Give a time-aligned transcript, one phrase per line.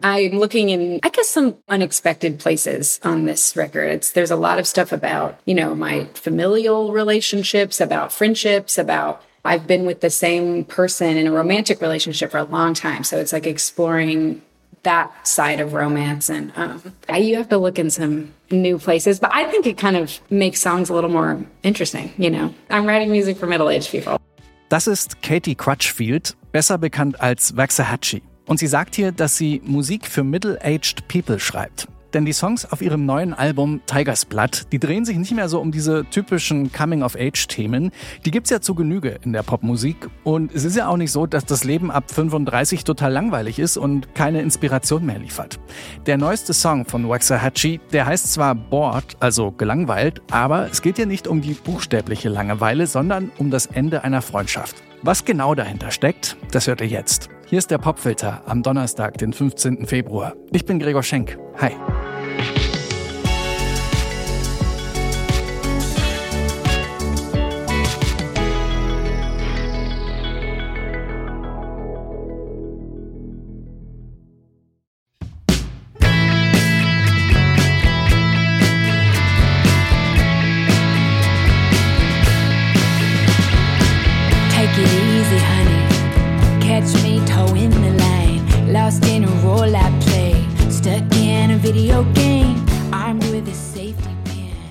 [0.00, 3.90] I'm looking in, I guess, some unexpected places on this record.
[3.90, 9.22] It's, there's a lot of stuff about, you know, my familial relationships, about friendships, about
[9.44, 13.02] I've been with the same person in a romantic relationship for a long time.
[13.02, 14.40] So it's like exploring
[14.84, 16.30] that side of romance.
[16.30, 19.18] And um, you have to look in some new places.
[19.18, 22.54] But I think it kind of makes songs a little more interesting, you know.
[22.70, 24.20] I'm writing music for middle-aged people.
[24.68, 28.22] Das ist Katie Crutchfield, besser bekannt als Waxahachie.
[28.48, 31.86] Und sie sagt hier, dass sie Musik für Middle-Aged People schreibt.
[32.14, 35.60] Denn die Songs auf ihrem neuen Album Tigers Blood, die drehen sich nicht mehr so
[35.60, 37.90] um diese typischen Coming-of-Age-Themen.
[38.24, 40.08] Die gibt's ja zu Genüge in der Popmusik.
[40.24, 43.76] Und es ist ja auch nicht so, dass das Leben ab 35 total langweilig ist
[43.76, 45.60] und keine Inspiration mehr liefert.
[46.06, 51.06] Der neueste Song von Waxahachie, der heißt zwar Bored, also gelangweilt, aber es geht hier
[51.06, 54.76] nicht um die buchstäbliche Langeweile, sondern um das Ende einer Freundschaft.
[55.02, 57.28] Was genau dahinter steckt, das hört ihr jetzt.
[57.48, 59.86] Hier ist der Popfilter am Donnerstag, den 15.
[59.86, 60.34] Februar.
[60.52, 61.38] Ich bin Gregor Schenk.
[61.56, 61.70] Hi.
[86.78, 88.72] Catch me toeing the line.
[88.72, 90.36] Lost in a role I play.
[90.70, 92.64] Stuck in a video game.
[92.92, 93.96] Armed with a safety.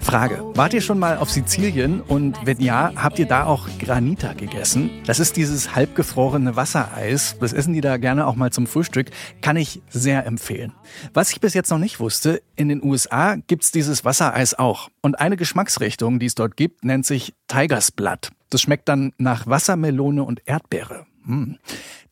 [0.00, 4.32] Frage, wart ihr schon mal auf Sizilien und wenn ja, habt ihr da auch Granita
[4.32, 4.90] gegessen?
[5.06, 9.56] Das ist dieses halbgefrorene Wassereis, das essen die da gerne auch mal zum Frühstück, kann
[9.56, 10.72] ich sehr empfehlen.
[11.14, 15.20] Was ich bis jetzt noch nicht wusste, in den USA gibt's dieses Wassereis auch und
[15.20, 18.30] eine Geschmacksrichtung, die es dort gibt, nennt sich Tigers Blood.
[18.50, 21.06] Das schmeckt dann nach Wassermelone und Erdbeere.
[21.26, 21.58] Hm.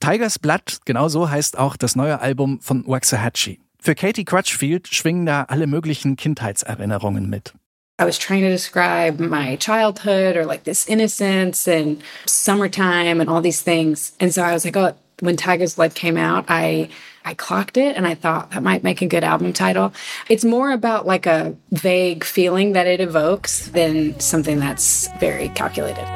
[0.00, 3.60] Tigers Blood, genau so heißt auch das neue Album von Waxahachie.
[3.78, 7.54] Für Katie Crutchfield schwingen da alle möglichen Kindheitserinnerungen mit.
[8.00, 13.42] I was trying to describe my childhood or like this innocence and summertime and all
[13.42, 14.14] these things.
[14.18, 16.88] And so I was like, oh, when Tiger's Blood came out, I
[17.24, 19.92] I clocked it and I thought that might make a good album title.
[20.30, 26.06] It's more about like a vague feeling that it evokes than something that's very calculated.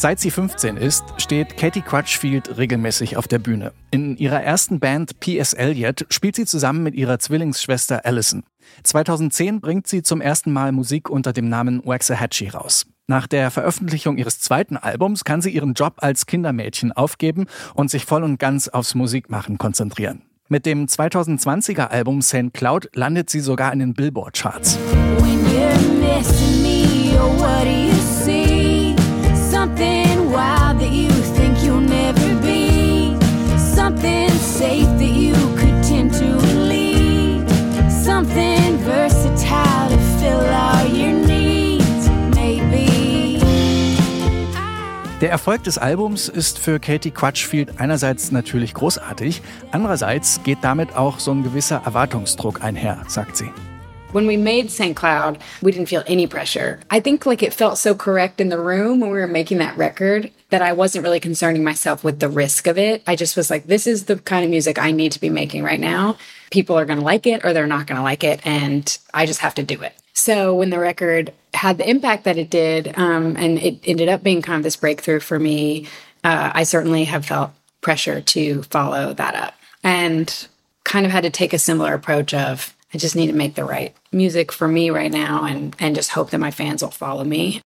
[0.00, 3.72] Seit sie 15 ist, steht Katie Crutchfield regelmäßig auf der Bühne.
[3.90, 5.52] In ihrer ersten Band P.S.
[5.52, 8.44] Eliot spielt sie zusammen mit ihrer Zwillingsschwester Allison.
[8.82, 12.86] 2010 bringt sie zum ersten Mal Musik unter dem Namen Waxahachie raus.
[13.08, 17.44] Nach der Veröffentlichung ihres zweiten Albums kann sie ihren Job als Kindermädchen aufgeben
[17.74, 20.22] und sich voll und ganz aufs Musikmachen konzentrieren.
[20.48, 22.54] Mit dem 2020er Album St.
[22.54, 24.78] Cloud landet sie sogar in den Billboard-Charts.
[38.20, 43.40] Something versatile to fill all your needs, maybe.
[45.22, 51.18] Der Erfolg des Albums ist für Katie Crutchfield einerseits natürlich großartig, andererseits geht damit auch
[51.18, 53.50] so ein gewisser Erwartungsdruck einher, sagt sie.
[54.12, 54.94] When we made St.
[54.94, 56.80] Cloud, we didn't feel any pressure.
[56.90, 59.78] I think like it felt so correct in the room when we were making that
[59.78, 63.02] record that I wasn't really concerning myself with the risk of it.
[63.06, 65.64] I just was like, this is the kind of music I need to be making
[65.64, 66.18] right now.
[66.50, 68.40] People are going to like it or they're not going to like it.
[68.44, 69.94] And I just have to do it.
[70.12, 74.22] So when the record had the impact that it did, um, and it ended up
[74.22, 75.86] being kind of this breakthrough for me,
[76.24, 80.48] uh, I certainly have felt pressure to follow that up and
[80.84, 83.64] kind of had to take a similar approach of I just need to make the
[83.64, 87.24] right music for me right now and, and just hope that my fans will follow
[87.24, 87.62] me.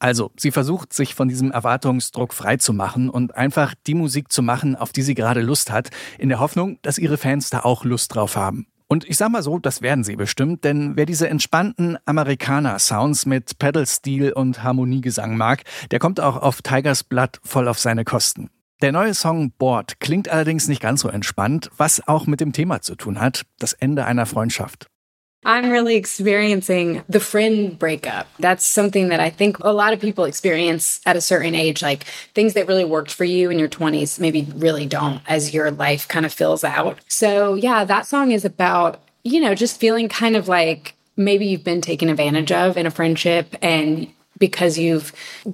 [0.00, 4.92] Also, sie versucht, sich von diesem Erwartungsdruck freizumachen und einfach die Musik zu machen, auf
[4.92, 8.34] die sie gerade Lust hat, in der Hoffnung, dass ihre Fans da auch Lust drauf
[8.34, 8.66] haben.
[8.88, 13.58] Und ich sag mal so, das werden sie bestimmt, denn wer diese entspannten Amerikaner-Sounds mit
[13.58, 15.62] Pedal-Stil und Harmoniegesang mag,
[15.92, 18.50] der kommt auch auf Tigers Blood voll auf seine Kosten.
[18.82, 22.80] Der neue Song Board klingt allerdings nicht ganz so entspannt, was auch mit dem Thema
[22.80, 24.88] zu tun hat, das Ende einer Freundschaft.
[25.44, 28.28] I'm really experiencing the friend breakup.
[28.38, 31.80] That's something that I think a lot of people experience at a certain age.
[31.80, 32.04] Like
[32.34, 36.06] things that really worked for you in your 20s maybe really don't as your life
[36.08, 36.98] kind of fills out.
[37.08, 41.64] So, yeah, that song is about, you know, just feeling kind of like maybe you've
[41.64, 45.12] been taken advantage of in a friendship and because you've,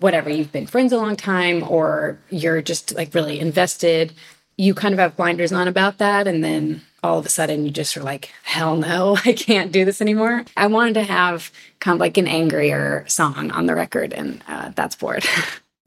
[0.00, 4.12] whatever, you've been friends a long time or you're just like really invested,
[4.56, 6.26] you kind of have blinders on about that.
[6.26, 9.84] And then all of a sudden you just are like, hell no, I can't do
[9.84, 10.44] this anymore.
[10.56, 11.50] I wanted to have
[11.80, 15.24] kind of like an angrier song on the record, and uh, that's Bored.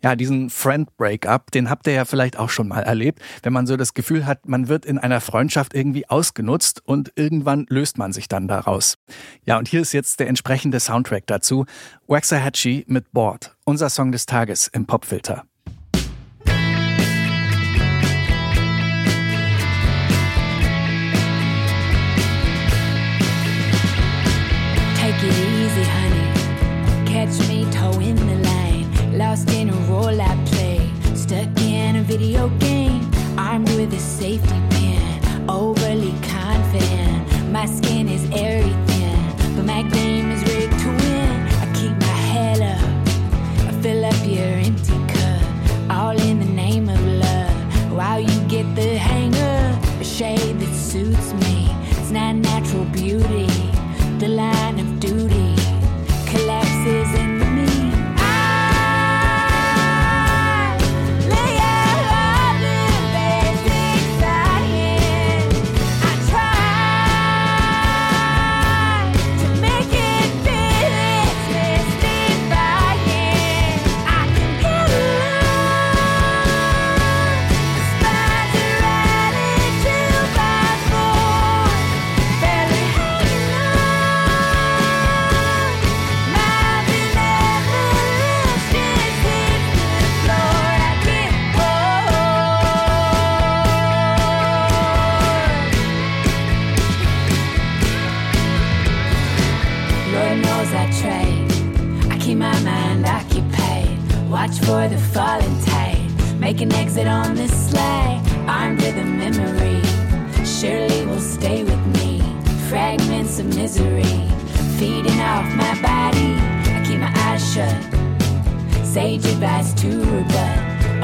[0.04, 3.78] Ja, diesen Friend-Breakup, den habt ihr ja vielleicht auch schon mal erlebt, wenn man so
[3.78, 8.28] das Gefühl hat, man wird in einer Freundschaft irgendwie ausgenutzt und irgendwann löst man sich
[8.28, 8.96] dann daraus.
[9.46, 11.66] Ja, und hier ist jetzt der entsprechende Soundtrack dazu.
[12.08, 15.46] Waxahachie mit Board, unser Song des Tages im Popfilter.
[25.82, 27.06] Easy, honey.
[27.06, 29.18] Catch me towing the line.
[29.18, 30.90] Lost in a role I play.
[31.16, 33.10] Stuck in a video game.
[33.38, 35.50] Armed with a safety pin.
[35.50, 37.52] Overly confident.
[37.52, 38.74] My skin is airy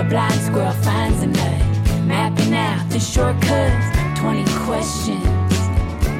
[0.09, 1.62] blind squirrel finds a nut.
[2.06, 4.19] Mapping out the shortcuts.
[4.19, 5.24] 20 questions.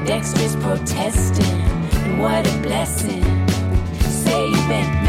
[0.06, 1.60] Dexter's protesting.
[2.04, 3.22] And what a blessing.
[4.00, 5.07] Say you've been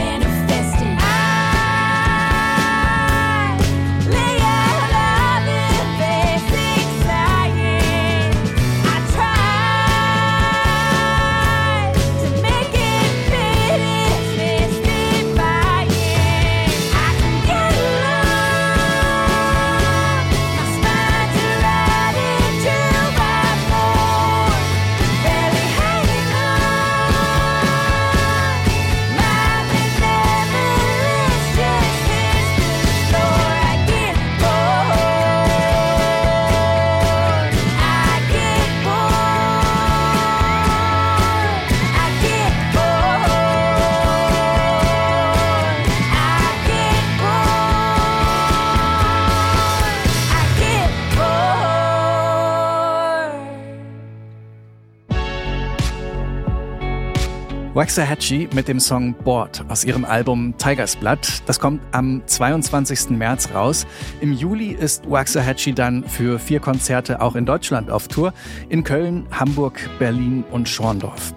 [57.80, 61.42] Waxahachie mit dem Song Board aus ihrem Album Tiger's Blood.
[61.46, 63.12] Das kommt am 22.
[63.12, 63.88] März raus.
[64.20, 68.34] Im Juli ist Waxahachie dann für vier Konzerte auch in Deutschland auf Tour.
[68.68, 71.34] In Köln, Hamburg, Berlin und Schorndorf.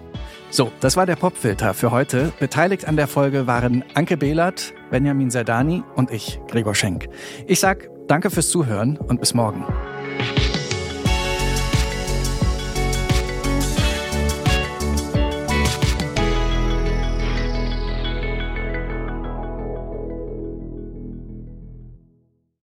[0.50, 2.32] So, das war der Popfilter für heute.
[2.40, 7.08] Beteiligt an der Folge waren Anke Behlert, Benjamin Serdani und ich, Gregor Schenk.
[7.46, 9.64] Ich sag danke fürs Zuhören und bis morgen.